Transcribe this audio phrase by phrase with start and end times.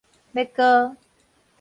[0.33, 0.95] 欲閣